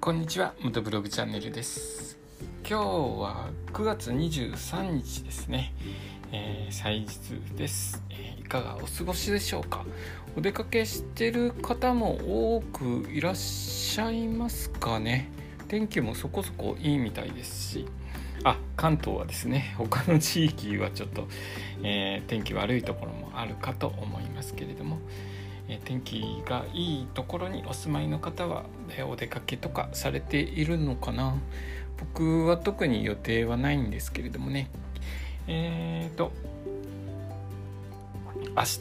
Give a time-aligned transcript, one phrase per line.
[0.00, 2.16] こんにちは元ブログチャンネルです。
[2.66, 2.84] 今日
[3.20, 5.74] は9月23日ですね、
[6.32, 9.84] えー、祭日です、えー、いかがお過ごしでしょうか？
[10.38, 15.30] お出かけしてる方も多くいらっしゃいますかね？
[15.68, 17.86] 天気もそこそこいいみたいですし。
[18.42, 21.28] あ関東はですね他の地域はちょっと、
[21.82, 24.98] えー、天気悪いところもあるかと思いますけれども、
[25.78, 28.64] 天気がいいところにお住まいの方は、
[28.96, 31.36] えお出かけとかされているのかな。
[31.98, 34.70] 僕は特に予定はないんですけれどもね。
[35.46, 36.32] えっ、ー、と
[38.56, 38.80] 明日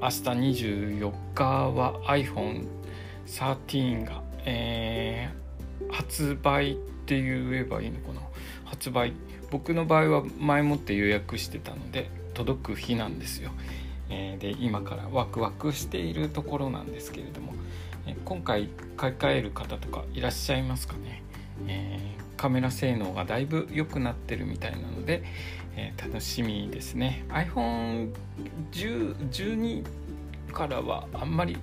[0.00, 0.22] 明日
[0.68, 6.74] 24日は iPhone13 が、えー、発売っ
[7.06, 8.20] て言えばいいのかな。
[8.64, 9.12] 発売。
[9.50, 13.50] 僕の場合は前もって予約してたので届く日なんですよ。
[14.10, 17.54] えで今からワクワクしているところなんですけれども、
[18.06, 21.22] え今回買い替える方とかいらっしゃいますかね、
[21.66, 25.24] えー、カメラ性能がだいぶ良くなってるみたいなので、
[25.76, 27.24] えー、楽しみですね。
[27.28, 29.84] iPhone12
[30.52, 31.56] からはあんまり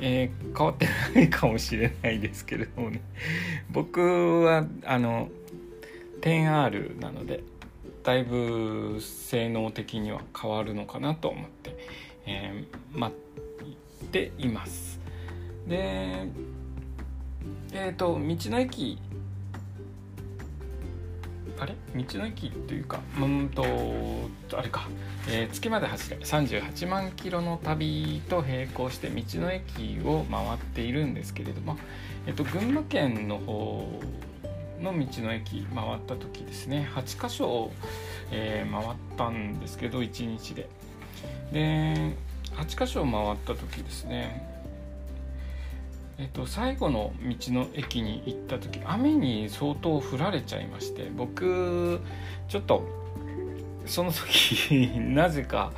[0.00, 3.00] えー、変わってないかもしれないですけれどもね。
[3.70, 5.28] 僕はあの
[6.20, 7.44] 10R なので
[8.02, 11.76] だいぶ性能的には変わるのかなと思って、
[12.26, 15.00] えー、待っています。
[15.68, 16.26] で
[17.72, 18.98] えっ、ー、と道の駅
[21.58, 21.76] あれ？
[21.94, 23.64] 道の駅っていうかうんと
[24.56, 24.88] あれか、
[25.28, 31.76] えー、月まで走れ38万キロの旅と並行して道の駅を回っているんですけれども、
[32.26, 34.00] えーと群馬県の方
[34.82, 36.88] の道の駅回った時ですね。
[36.94, 37.72] 8箇所を、
[38.30, 40.68] えー、回ったんですけど1日で。
[41.52, 42.14] で
[42.56, 44.50] 8箇所回った時ですね。
[46.18, 52.00] えっと、最後の道の駅に行った時雨に相当降られちゃいまして僕
[52.48, 52.86] ちょっと
[53.86, 55.72] その時 なぜか、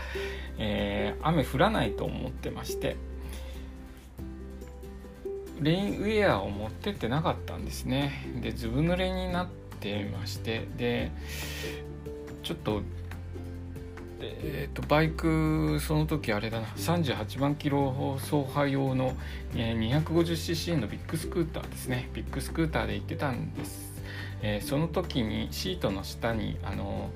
[0.58, 2.96] えー、雨降らないと思ってまして。
[5.60, 8.26] レインウェアを持ってってなかったんですね。
[8.40, 9.46] でずぶ濡れになっ
[9.80, 11.12] てましてで
[12.42, 12.82] ちょっと
[14.26, 19.14] えーと、バイクその時あれだな38万キロ走破用の、
[19.54, 22.08] え、250cc のビッグスクーターですね。
[22.14, 24.02] ビッグスクーターで行ってたんです、
[24.40, 27.10] えー、その時にシートの下にあの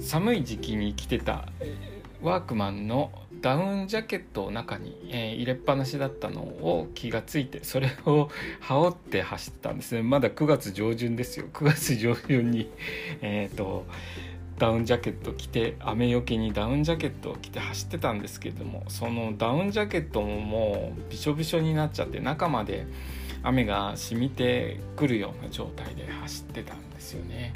[0.00, 1.48] 寒い時期に着てた、
[2.24, 3.12] ワークマンの
[3.42, 8.30] ダウンジャケットを中に、えー、入れっぱなしだったのを気がついてそれを
[8.60, 12.70] 羽織って走ったんですねまだ9月上旬ですよ9月上旬に
[13.20, 13.84] えっ、と
[14.58, 22.86] ダウンジャケット着て雨よけにダウンジャケットを着て走ってたんですけどもそのダウンジャケットももうびしょびしょになっちゃって中まで
[23.42, 27.52] 雨が染みてくるような状態で走ってたんですよね。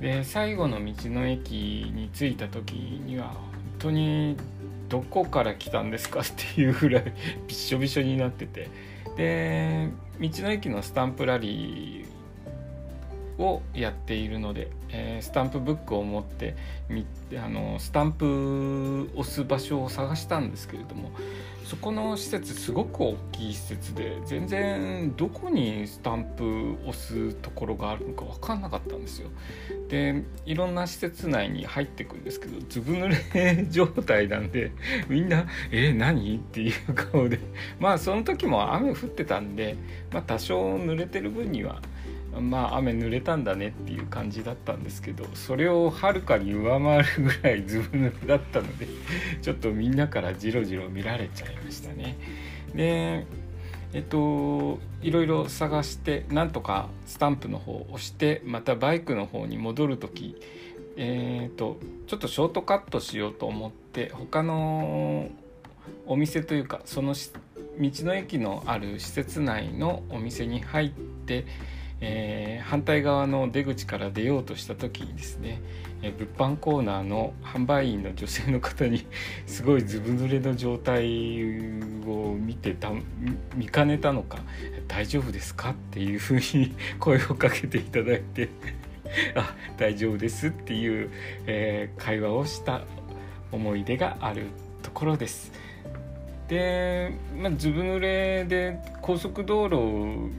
[0.00, 3.32] で最後の道の駅に着いた時には
[3.78, 4.36] 当に
[4.88, 7.12] どこから来たんですかっていうぐらい
[7.46, 8.68] びしょびしょになってて。
[9.16, 9.88] で
[10.20, 12.05] 道の駅のスタンプラリー
[13.38, 16.56] をやっているので、えー、スタンプブックを持って
[17.36, 21.10] あのスタンプ押す場所を探したんですけれども
[21.66, 29.30] そこの施設すごく大きい施設で全然どこにスタンプ押すところがあるのか分かんなかったんですよ。
[29.88, 34.70] でいろんな施設内に入ってくんですけどずぶ濡れ状態なんで
[35.08, 37.40] みんな「えー、何?」っていう顔で
[37.80, 39.76] まあその時も雨降ってたんで、
[40.12, 41.82] まあ、多少濡れてる分には
[42.40, 48.86] まあ雨濡れたんだねっていう感じだったんですけどそれをはるかに上回るぐらいずぶ濡れだったので
[49.42, 52.16] ちょっとみんなからじろじろ見られちゃいましたね。
[52.74, 53.26] で
[53.92, 60.36] えっといろいろ探してなんとかスタンプの方を押してまたバイクの方に戻る時
[60.96, 65.28] えーと、ちょっとショートカットしようと思って他の
[66.06, 71.44] お店というかその道の駅のある施設内のお店に入って
[72.00, 75.62] えー、反対側の出口から出ようとした時にですね、
[76.02, 79.06] えー、物販コーナーの販売員の女性の方に
[79.46, 81.60] すごいずぶ濡れの状態
[82.06, 82.90] を見てた
[83.54, 84.38] 見かねたのか
[84.88, 88.50] 「大丈夫ですか?」っていうふうに 声をかけていただいて
[89.34, 91.10] あ大丈夫ですっていう、
[91.46, 92.82] えー、会話をした
[93.52, 94.46] 思い出がある
[94.82, 95.52] ところです。
[96.48, 100.30] で、まあ、ずぶ濡れで高速道路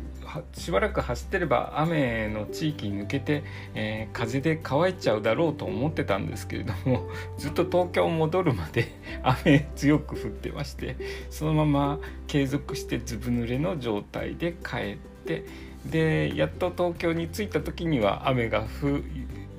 [0.53, 3.44] しばらく走ってれば雨の地域に抜けて、
[3.74, 8.88] えー、風で乾いちゃうだろうと思ってたんですけれども ずっと東京戻るまで
[9.24, 10.95] 雨強く降ってまして
[11.29, 15.44] そのまま継続してずぶ濡れの状態で帰って
[15.85, 19.01] でやっと東京に着いた時には雨が降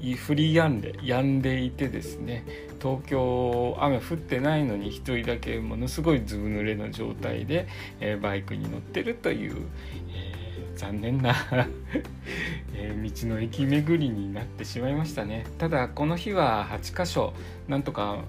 [0.00, 2.44] り止んで止んでいてですね
[2.80, 7.66] 東京雨降ってないのに1人だけものすごいずぶ濡れの状態で、
[8.00, 9.66] えー、バイクに乗ってるという、
[10.78, 11.34] 残念な
[12.72, 15.44] えー、道の駅巡りになってしまいましたね。
[15.58, 17.34] ただこの日は8箇所
[17.66, 18.22] なんとか、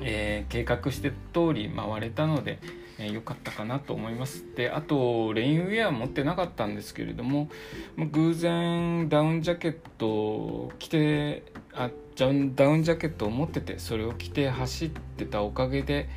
[0.00, 2.60] え計画して通り回れたので
[2.98, 4.44] 良、えー、かったかなと思います。
[4.54, 7.48] であとレインウェア持ってなかったんですけれども
[7.96, 11.42] 偶然ダウンジャケットを着て
[11.74, 16.08] あダウンジャケットを持っててそれを着て走ってたおかげで、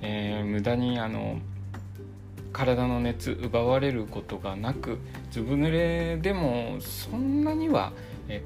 [0.00, 1.38] えー、無駄にあの
[2.56, 4.98] 体の熱奪われることがなく
[5.30, 7.92] ずぶ濡れでもそんなには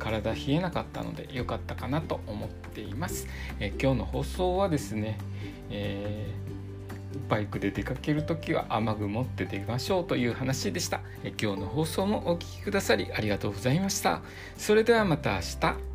[0.00, 3.28] 体冷えなかったので良かったかなと思っています。
[3.60, 5.16] え今日の放送はですね、
[5.70, 11.02] えー、バイクで出かける時は雨具持って出ましょうという話でした。
[11.22, 14.22] え今日の放送もお聴きくださりありがとうございました。
[14.56, 15.89] それではまた明日。